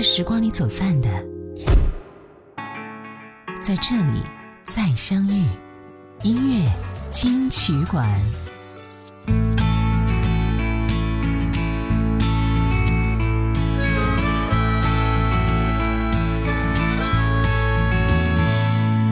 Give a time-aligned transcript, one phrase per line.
[0.00, 1.10] 在时光里走散的，
[3.60, 4.22] 在这里
[4.64, 5.44] 再相遇。
[6.22, 6.72] 音乐
[7.12, 8.08] 金曲馆。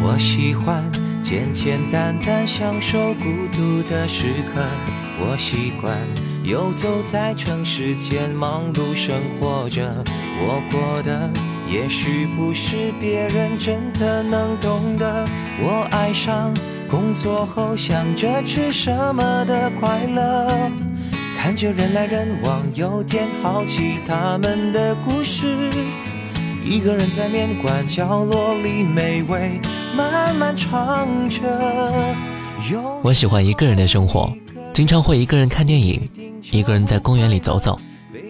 [0.01, 0.91] 我喜欢
[1.23, 4.67] 简简单单享受孤独的时刻，
[5.21, 5.95] 我习惯
[6.45, 10.03] 游走在城市间忙碌生活着，
[10.41, 11.31] 我过的
[11.71, 15.27] 也许不是别人真的能懂的，
[15.61, 16.55] 我爱上
[16.89, 20.49] 工作后想着吃什么的快乐，
[21.39, 25.71] 看着人来人往，有点好奇他们的故事。
[26.65, 29.61] 一个人在面馆角落里美味
[29.97, 31.43] 慢慢尝着。
[33.03, 34.33] 我喜欢一个人的生活，
[34.73, 36.01] 经常会一个人看电影，
[36.51, 37.79] 一个人在公园里走走，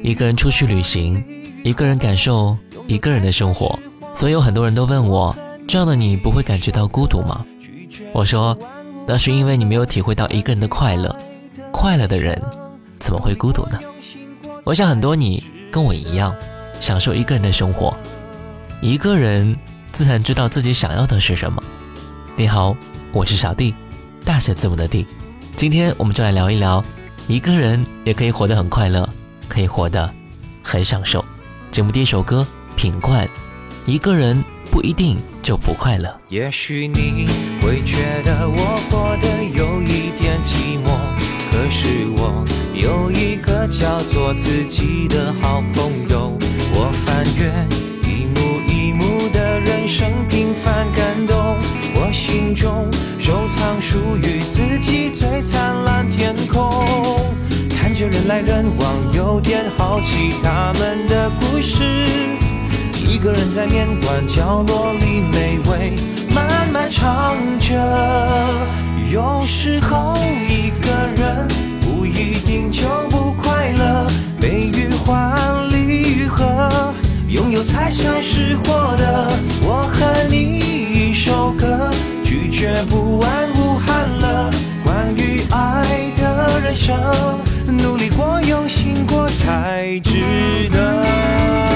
[0.02, 1.24] 一个人出去旅行，
[1.64, 3.78] 一个人感受一个人的生活。
[4.14, 5.34] 所以有很多人都问我，
[5.68, 7.44] 这样的你不会感觉到孤独吗？
[8.12, 8.58] 我说，
[9.06, 11.14] 那是因为你没有体会到一个人的快乐。
[11.70, 12.40] 快乐的人
[12.98, 13.78] 怎么会孤独呢？
[14.64, 16.34] 我想很多你跟我一样，
[16.80, 17.96] 享受一个人的生活。
[18.80, 19.56] 一个人
[19.92, 21.62] 自然知道自己想要的是什么。
[22.34, 22.76] 你好，
[23.12, 23.74] 我是小弟，
[24.24, 25.06] 大写字母的弟。
[25.54, 26.84] 今天我们就来聊一聊，
[27.28, 29.08] 一个人也可以活得很快乐，
[29.48, 30.12] 可以活得
[30.62, 31.24] 很享受。
[31.70, 33.26] 节目第一首歌《品冠》，
[33.84, 36.12] 一个人不一定就不快乐。
[36.28, 37.26] 也许你
[37.62, 40.98] 会觉得我活得有一点寂寞，
[41.50, 42.44] 可是我
[42.74, 46.36] 有一个叫做自己的好朋友。
[46.72, 47.52] 我翻阅。
[49.64, 51.56] 人生平凡感动，
[51.94, 52.88] 我心中
[53.18, 56.84] 收藏属于自己最灿烂天空。
[57.70, 61.17] 看着人来人往，有点好奇他们的。
[63.54, 65.96] 在面馆角落里美味
[66.34, 67.74] 慢慢尝着。
[69.10, 70.14] 有时候
[70.48, 71.48] 一个人
[71.80, 74.06] 不一定就不快乐，
[74.40, 75.34] 悲与欢，
[75.70, 76.94] 离与合。
[77.28, 79.32] 拥有才算是获得。
[79.62, 81.90] 我和你一首歌，
[82.24, 84.50] 拒绝不完无憾了。
[84.84, 85.82] 关于爱
[86.20, 86.96] 的人生，
[87.66, 91.67] 努力过，用心过，才值得。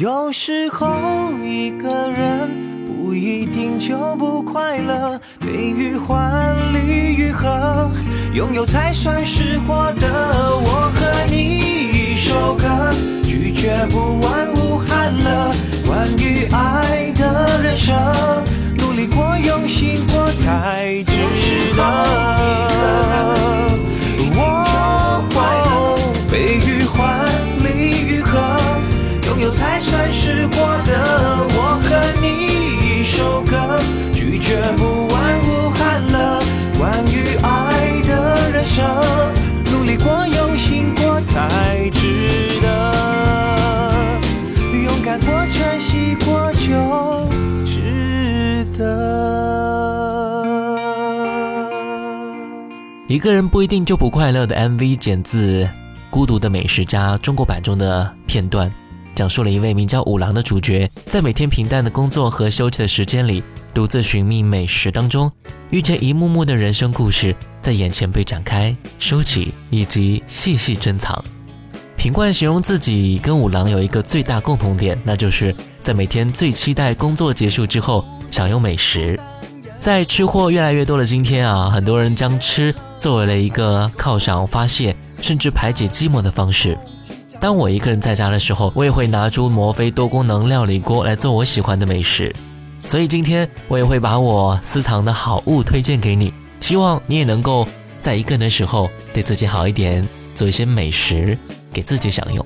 [0.00, 2.48] 有时候一个人
[2.86, 6.78] 不一定就不快乐，悲与欢，离
[7.14, 7.90] 与合，
[8.32, 10.08] 拥有才算是获得。
[10.56, 12.16] 我和你一。
[12.16, 12.64] 首歌，
[13.24, 15.54] 拒绝不完无憾了。
[15.86, 17.94] 关于爱的人生，
[18.78, 21.82] 努力过，用心过，才值得。
[24.32, 24.64] 哦，
[53.20, 55.64] 一个人不一定就不快乐的 MV 剪自
[56.08, 58.72] 《孤独的美食家》中国版中的片段，
[59.14, 63.44] 讲述了一位名叫五郎的主角，在每天平淡的工作和休息的时间里，
[63.74, 65.30] 独自寻觅美食当中，
[65.68, 71.22] 遇见一幕幕的人生故事在眼前被展开、收起以及细细珍藏。
[71.98, 79.20] 品冠形容自己跟五郎有一个最大共同点，那就是在每天最期待工作结束之后享用美食。
[79.78, 82.74] 在吃货越来越多的今天啊，很多人将吃。
[83.00, 86.78] 作为了一个犒赏、发泄，甚至排解寂寞的方式。
[87.40, 92.32] 当我一个人在家的时候，我也会拿出摩飞多功能料理锅来做我喜欢的美食。
[92.84, 96.30] 所以今天我也会把我私藏的好物推荐给你，
[96.60, 97.66] 希望你也能够
[98.02, 101.38] 在一个人的时候对自己好一点，做一些美食
[101.72, 102.44] 给自己享用。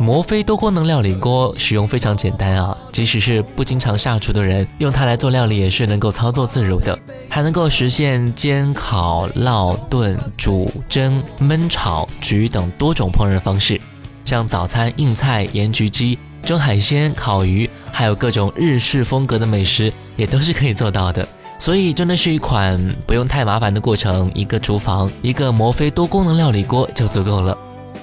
[0.00, 6.98] 摩飞多功能料理锅使用非常简单啊，即使是不经常下厨的人，用它来做料理也是能够操作自如的，
[7.28, 13.78] 还能够实现煎、烤、烙、炖、煮、蒸、焖、炒、焗等多种烹饪方式。
[14.24, 21.28] 像早餐硬菜、盐焗鸡、蒸海鲜、烤鱼，还有各种日式风格的美食，也都是可以做到的。
[21.58, 27.54] 所以真的是一款不用太麻烦的过程，一个厨房，一个摩飞多功能料理锅就足够了。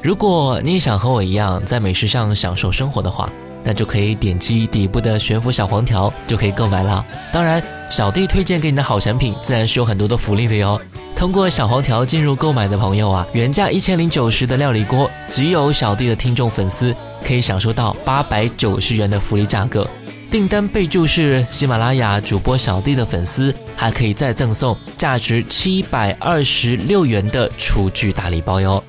[0.07, 3.30] 如果你也想和我一样在美食上享受生活的话，
[3.62, 7.06] 那就可以点击底部的悬浮小黄条就可以购买了。
[7.33, 10.80] 当然，小弟推荐给你的好产品自然是有很多的福利的哟。
[11.13, 19.86] 通过小黄条进入购买的朋友啊，原价一千零九十的料理锅，只有小弟的听众粉丝可以享受到八百九十元的福利价格。
[20.31, 28.81] 订单备注是喜马拉雅主播小弟的粉丝，还可以再赠送价值七百二十六元的厨具大礼包哟。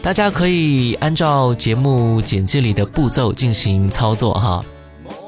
[0.00, 4.64] 大家可以按照节目简介里的步骤进行操作哈。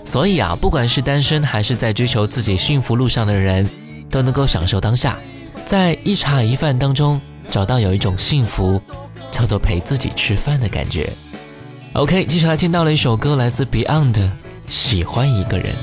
[0.05, 3.69] 所以啊，不管是单身还是在追求自己幸福路上的人，
[4.08, 5.19] 都能够享受当下。
[5.67, 7.20] 在一茶一饭当中
[7.50, 8.81] 找到有一种幸福，
[9.31, 11.12] 叫做陪自己吃饭的感觉。
[11.93, 14.14] OK，接下来听到了一首歌，来自 Beyond，
[14.69, 15.75] 《喜欢一个人》。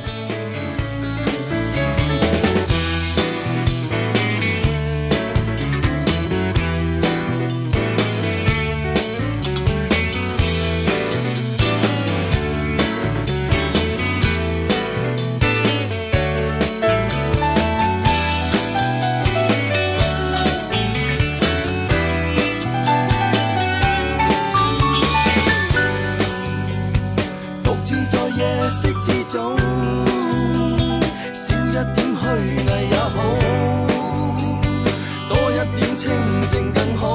[28.80, 29.58] 色之中
[31.34, 32.28] 少一点虚
[32.68, 33.18] 伪也好
[35.28, 36.12] 多一点清
[36.48, 37.06] 净更好。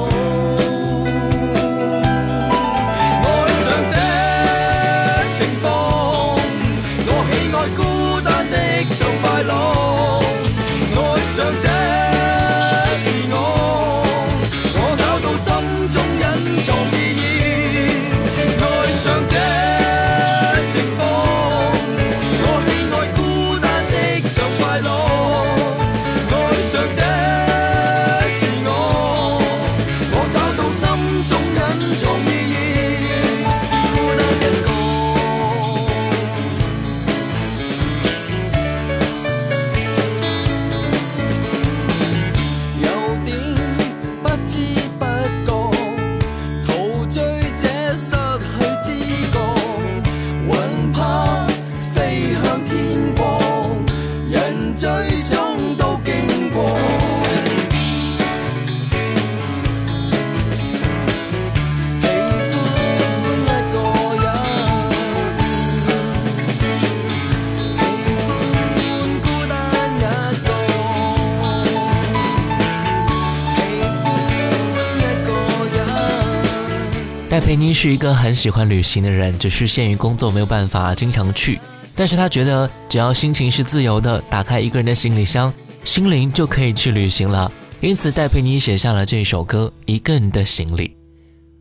[77.53, 81.59] 佩妮是一个很喜欢旅行的人，只是限于工作没有办法经常去。
[81.93, 85.53] 但是她觉得，只要心情是自由的，打开一个人的行李箱，
[85.83, 87.51] 心灵就可以去旅行了。
[87.79, 90.87] 因此，戴佩妮写下了这首歌《一个人的行李》。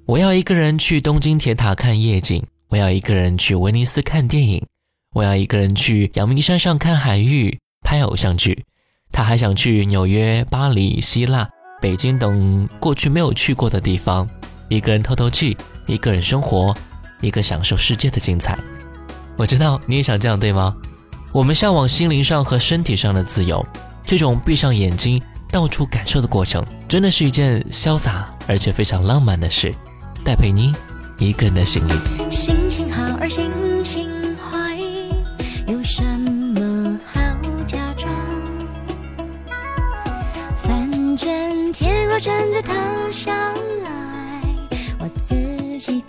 [0.06, 4.64] 我要一个人去东京铁塔看夜景，我要一个人去威尼斯看电影，
[5.14, 8.64] 我要一个人去阳明山上看海域、拍偶像剧。
[9.12, 11.46] 他还想去纽约、巴黎、希腊、
[11.82, 14.26] 北京等过去没有去过的地方。
[14.70, 15.54] 一个人透透气，
[15.86, 16.74] 一个人生活，
[17.20, 18.58] 一个享受世界的精彩。
[19.36, 20.76] 我知道你也想这样，对吗？
[21.32, 23.64] 我们向往心灵上和身体上的自由，
[24.04, 25.20] 这种闭上眼睛
[25.50, 29.74] 到处感受的过程，真的是一件潇洒而且非常浪漫的事。
[30.22, 30.74] 戴佩妮，
[31.18, 32.30] 一个人的行李。
[32.30, 33.50] 心情好而心
[33.82, 34.78] 情坏，
[35.66, 37.20] 有什么好
[37.66, 38.12] 假装？
[40.54, 42.74] 反正天若真的塌
[43.10, 44.01] 下来。
[45.84, 46.00] 天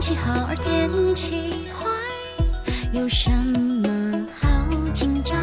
[0.00, 1.84] 气好而天气坏，
[2.92, 4.48] 有什么好
[4.94, 5.36] 紧张？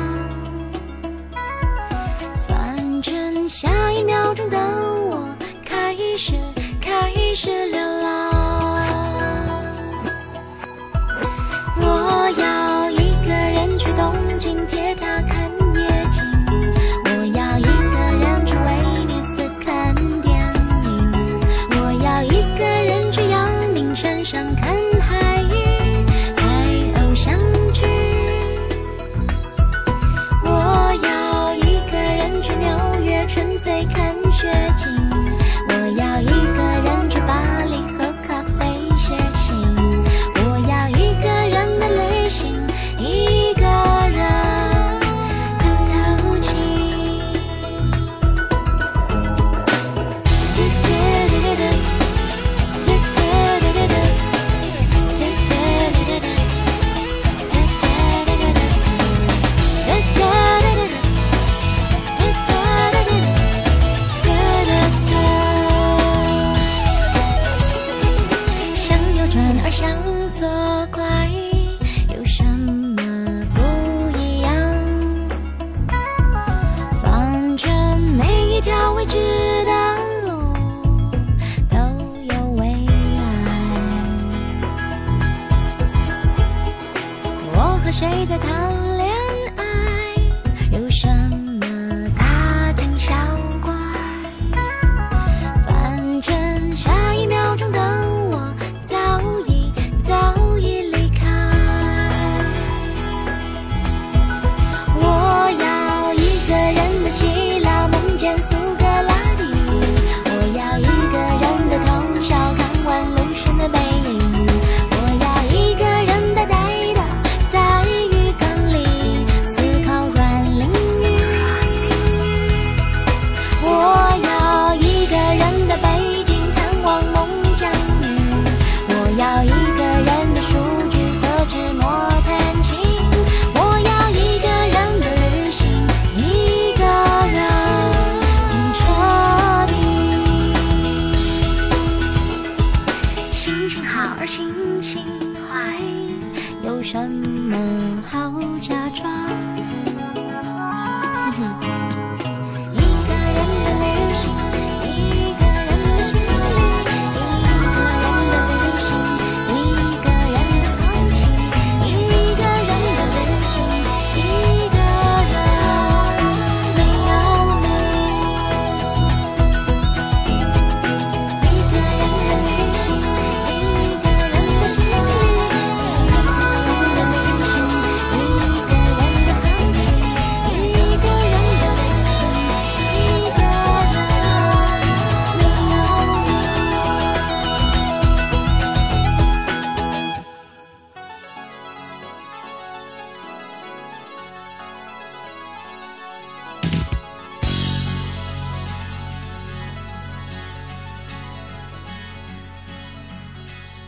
[2.47, 6.35] 反正下一秒钟的我开始
[6.79, 8.31] 开始流浪。
[11.75, 15.21] 我要一个人去东京铁塔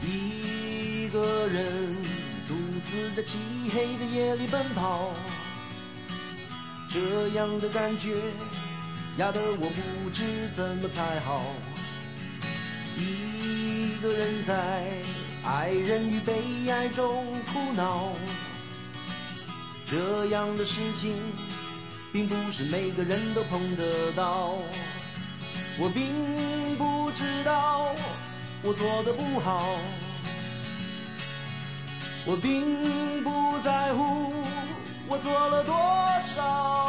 [0.06, 1.96] 一个人
[2.48, 3.38] 独自在漆
[3.74, 5.14] 黑的夜里奔跑
[6.88, 8.16] 这样的感觉
[9.18, 10.24] 压得我不知
[10.56, 11.44] 怎么才好
[12.96, 14.84] 一个人在
[15.44, 18.14] 爱人与被爱中苦恼。
[19.86, 21.14] 这样的事情
[22.12, 24.58] 并不是每个人都碰得到。
[25.78, 26.55] 我并
[28.68, 29.78] 我做的不好
[32.26, 34.34] 我并不在乎
[35.08, 35.74] 我做了多
[36.26, 36.85] 少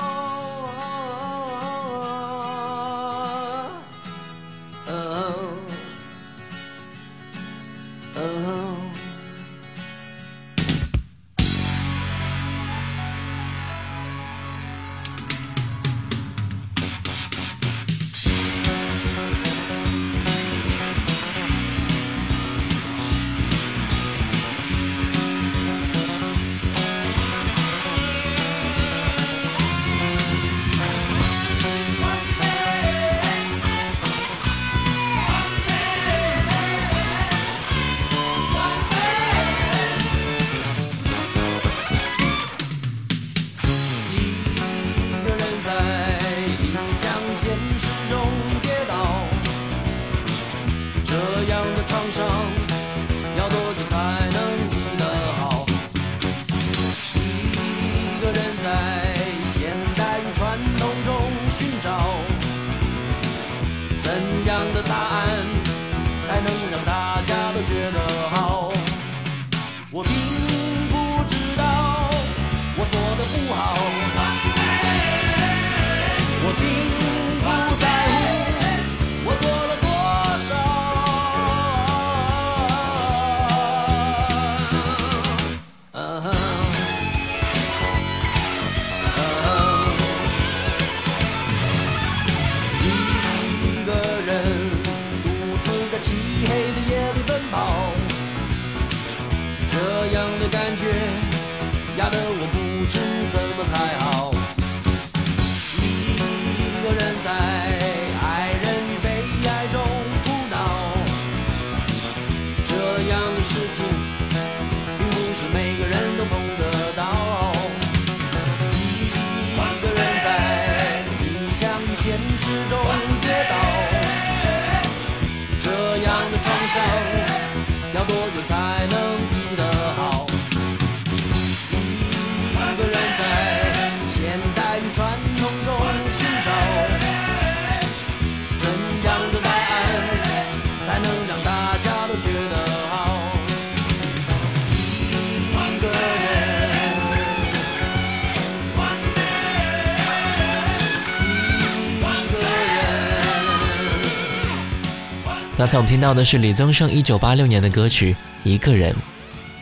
[155.57, 158.13] 刚才我们听到的是李宗盛一九八六年的歌曲
[158.45, 158.93] 《一个人》。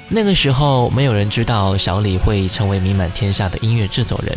[0.09, 4.37] 那个时候，没有人知道小李会成为名满天下的音乐制作人。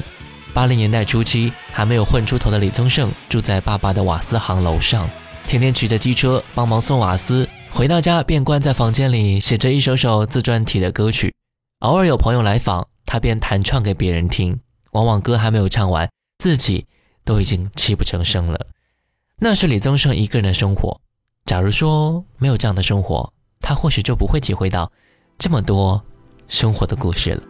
[0.54, 5.10] 八零年代初期，还没有混出头的李宗盛住在爸爸的瓦斯行楼上，
[5.48, 11.34] 天天骑着机车帮忙送瓦斯，回到家便关在房间里写着一首首自传体的歌曲。
[11.80, 14.60] 偶尔有朋友来访，他便弹唱给别人听，
[14.92, 16.86] 往往歌还没有唱完，自己
[17.26, 18.68] 都已经泣不成声了。
[19.40, 21.02] 那是李宗盛一个人的生活。
[21.48, 24.92] 假如说没有这样的生活，他或许就不会体会到
[25.40, 26.04] 这么多
[26.50, 27.42] 生活的故事了。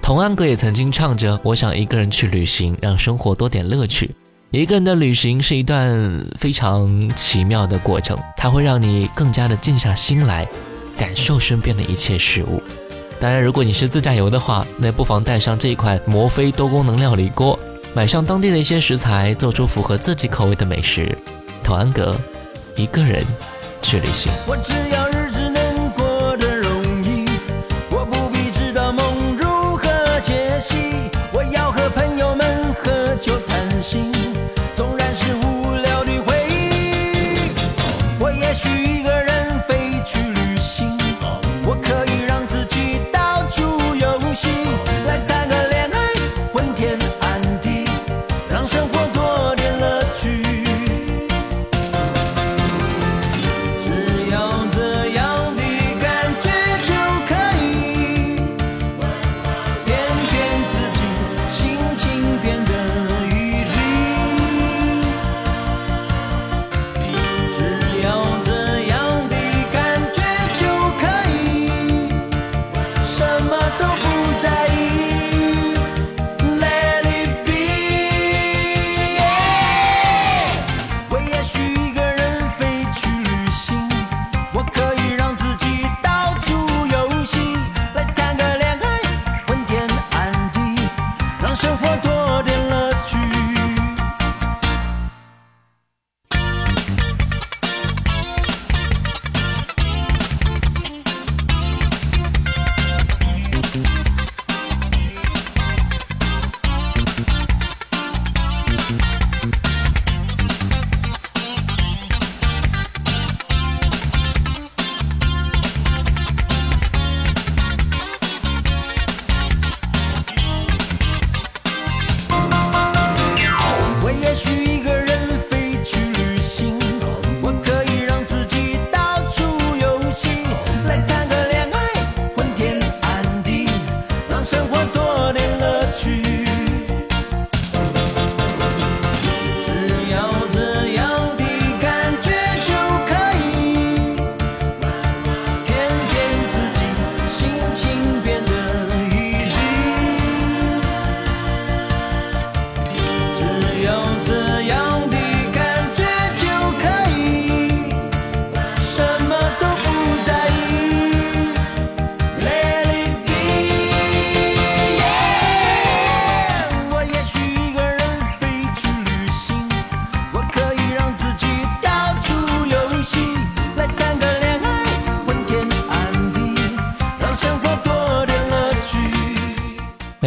[0.00, 4.14] 童安格也曾经唱着：“我想一个人去旅行，让生活多点乐趣。”
[4.52, 10.46] 一个人的旅行是一段非常奇妙的过程，它会让你更加的静下心来，
[10.96, 12.62] 感受身边的一切事物。
[13.18, 17.58] 当然，如果你是自驾游的话，那不妨带上这一款摩飞多功能料理锅，
[17.96, 21.18] 买上当地的一些食材，做出符合自己口味的美食。
[21.64, 22.16] 童安格，
[22.76, 23.24] 一个人
[23.82, 25.03] 去旅行。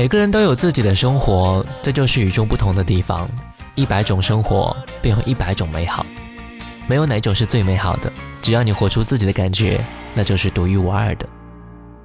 [0.07, 3.29] 每个人都有自己的生活，这就是与众不同的地方。
[3.75, 6.05] 一百种生活，便有一百种美好，
[6.87, 8.09] 没有哪种是最美好的。
[8.41, 9.83] 只要你活出自己的感觉，
[10.15, 11.27] 那就是独一无二的。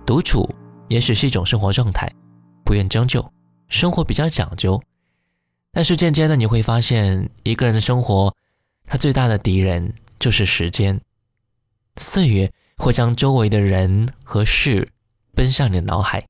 [0.04, 0.52] 独处
[0.88, 2.12] 也许是一种生活状态，
[2.64, 3.24] 不愿将就，
[3.68, 4.82] 生活比较讲究。
[5.70, 8.34] 但是渐渐的，你会发现，一个人的生活，
[8.84, 11.00] 他最大的敌人就是时间。
[11.98, 14.88] 岁月会将周围的人和事
[15.36, 16.26] 奔向你的脑海，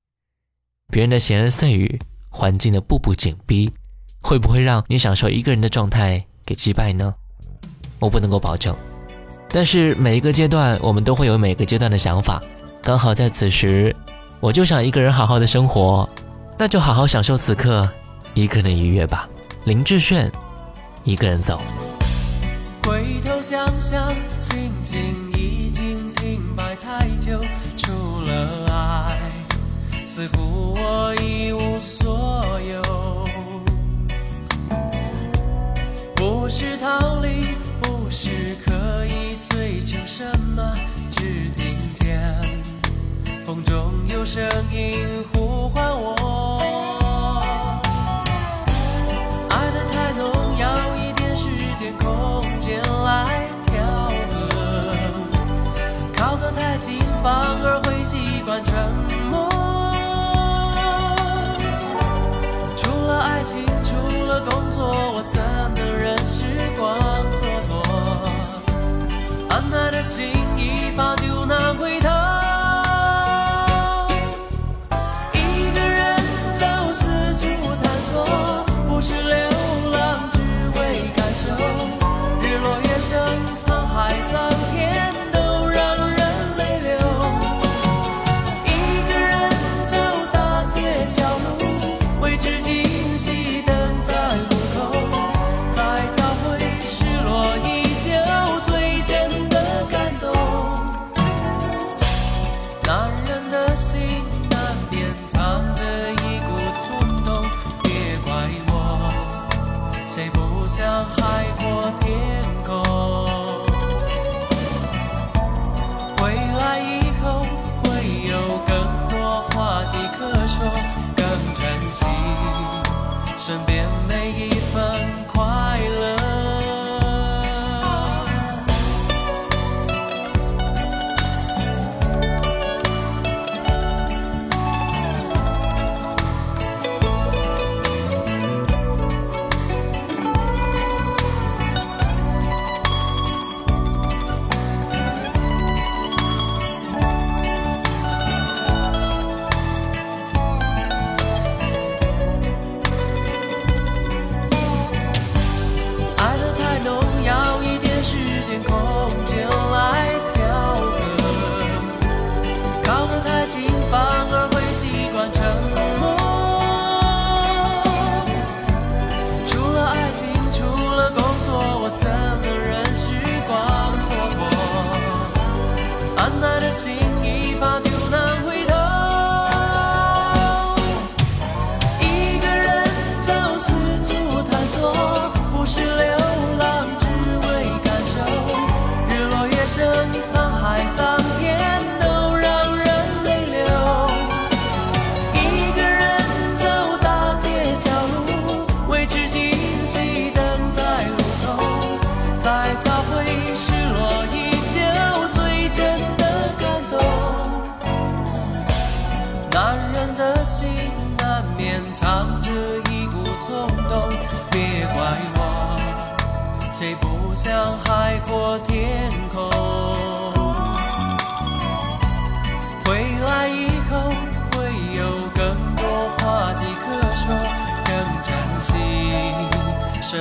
[0.92, 3.72] 别人的闲言碎语，环境的步步紧逼，
[4.20, 7.14] 会不会让你享受一个人的状态给击败呢？
[7.98, 8.76] 我不能够保证，
[9.48, 12.42] 但是每一个阶段，我们都会有每个阶段的想法。
[12.82, 13.96] 刚好在此时，
[14.38, 16.06] 我就想一个人好好的生活，
[16.58, 17.88] 那就好好享受此刻
[18.34, 19.26] 一个人的愉悦吧。
[19.64, 20.30] 林志炫，
[21.04, 21.58] 一个人走。
[22.82, 25.00] 回头想想，心情
[25.32, 27.40] 已经停摆太久，
[27.78, 29.21] 除了爱，
[30.14, 33.24] 似乎我一无所有。
[36.14, 40.22] 不是逃离，不是刻意追求什
[40.54, 40.74] 么，
[41.10, 42.38] 只听见
[43.46, 44.98] 风中有声音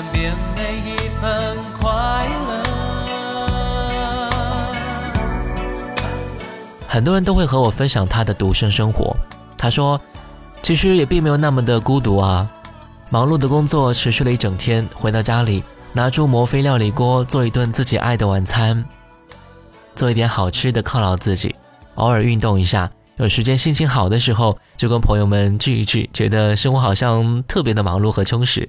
[0.01, 2.63] 身边每一份快乐。
[6.87, 9.15] 很多人都会和我分享他的独身生活。
[9.55, 10.01] 他说，
[10.63, 12.49] 其实也并没有那么的孤独啊。
[13.11, 18.83] 忙碌的工作持续了一整天，回到家里，拿出摩飞料理锅做一顿自己爱的晚餐，
[19.93, 21.53] 做一点好吃的犒劳自己，
[21.93, 22.89] 偶尔运动一下。
[23.17, 28.67] 有时间心情好的时候，就跟朋友们聚一聚，觉得生活好像特别的忙碌和充实。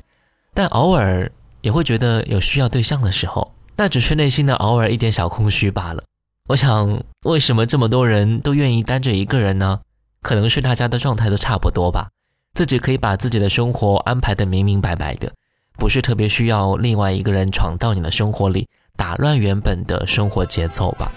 [0.54, 6.04] 但偶尔也会觉得有需要对象的时候，那只是内心的偶尔一点小空虚罢了。
[6.48, 9.80] 我想，为什么这么多人都愿意单着一个人呢？
[10.20, 12.10] 可能是大家的状态都差不多吧，
[12.54, 15.32] 自己可以把自己的生活安排得明明白白的，
[15.78, 21.10] 不是特别需要另外一个人闯到你的生活里，打乱原本的生活节奏吧。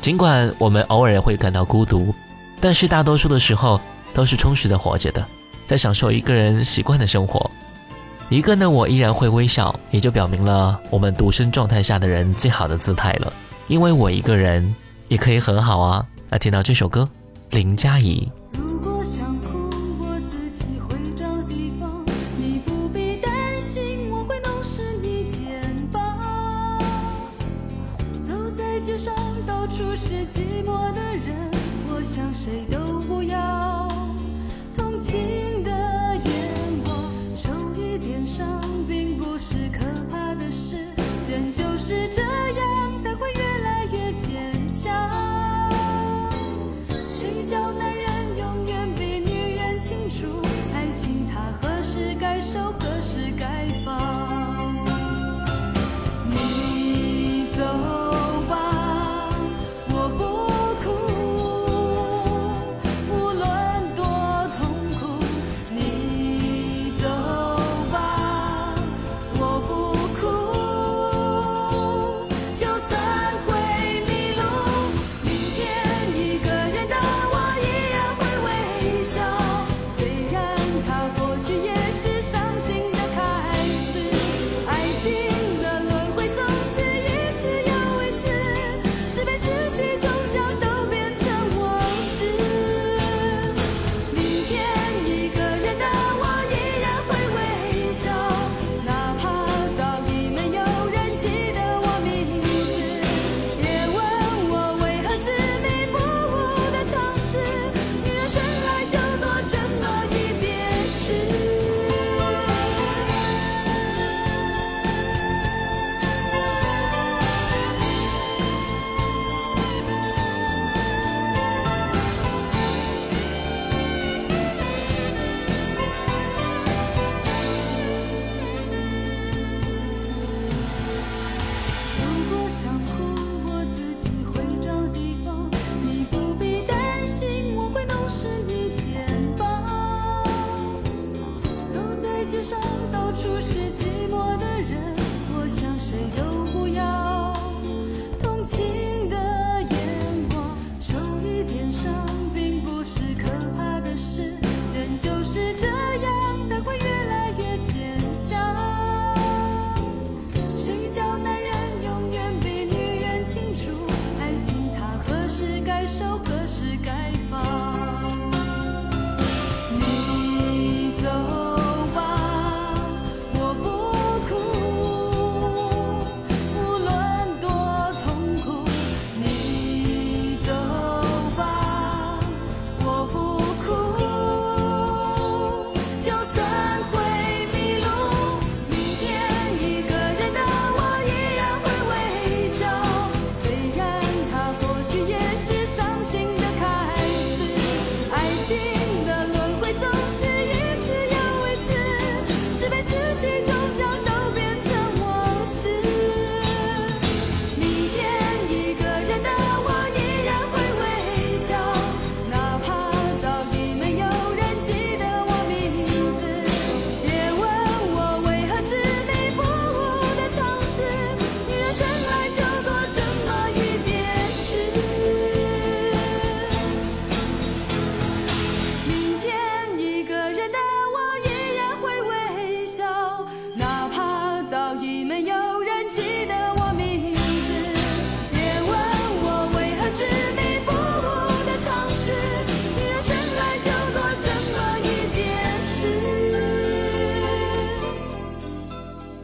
[0.00, 2.14] 尽管我们偶尔也会感到孤独，
[2.60, 3.80] 但是大多数的时候
[4.14, 5.24] 都是充实的活着的，
[5.66, 7.50] 在享受一个人习惯的生活。
[8.30, 13.32] 一个呢，我依然会微笑，也就表明了我们独身状态下的人最好的姿态了。
[13.68, 14.74] 因为我一个人
[15.08, 16.04] 也可以很好啊。
[16.28, 17.08] 那听到这首歌，
[17.50, 18.30] 林佳怡。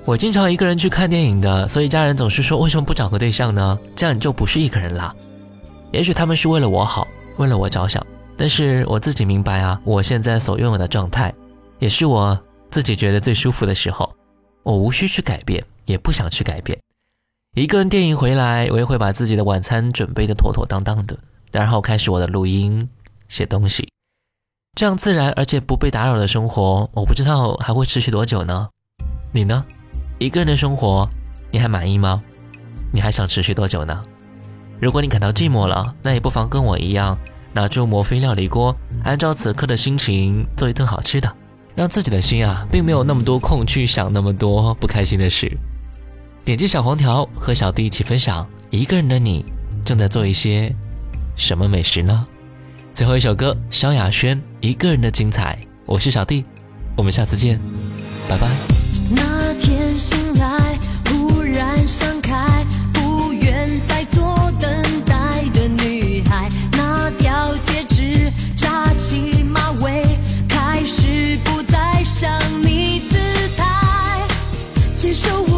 [0.06, 3.78] 我经常一个人去看电影的，所以家人总是说为什么不找个对象呢？
[3.96, 5.14] 这样你就不是一个人啦。
[5.92, 11.32] 也许他们是为了我好，为了我着想，但是我自己明白啊，我现在所拥有的状态，
[11.78, 12.38] 也是我
[12.68, 14.14] 自己觉得最舒服的时候，
[14.62, 16.78] 我无需去改变，也不想去改变。
[17.56, 21.16] 一个人电影回来，我也会把自己的晚餐准备的妥妥当当的，
[21.50, 22.86] 然后开始我的录音、
[23.28, 23.88] 写东西，
[24.76, 28.68] 这样自然而且不被打扰的生活，我不知道还会持续多久呢？
[29.32, 29.64] 你呢？
[30.18, 31.08] 一个人的生活，
[31.50, 32.22] 你还满意吗？
[32.92, 34.02] 你还想持续多久呢？
[34.80, 37.18] 如果你感到寂寞了，那也不妨跟我一样，
[37.52, 41.32] 拿出摩飞料理锅，按照此刻的心情做一顿好吃的，
[41.74, 45.50] 让自己的心啊，并没有那么多空去想那么多不开心的事。
[46.44, 49.44] 点击小黄条，和小弟一起分享，一个人的你
[49.84, 50.74] 正在做一些
[51.36, 52.26] 什么美食呢？
[52.92, 56.44] 最后一首歌，萧亚轩《一个人的精彩》，我是小弟，
[56.96, 57.58] 我们下次见，
[58.28, 58.73] 拜拜。
[59.10, 70.04] 那天醒来，忽然想开，不愿再做等待的女孩，拿掉戒指，扎起马尾，
[70.48, 72.30] 开始不再像
[72.62, 73.18] 你姿
[73.56, 74.26] 态，
[74.96, 75.53] 接受我。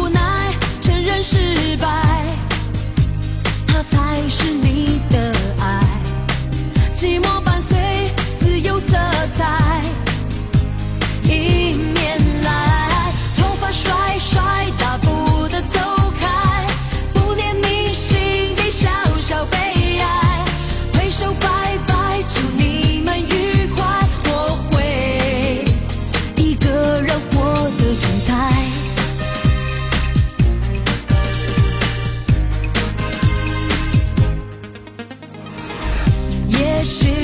[36.77, 37.16] 也许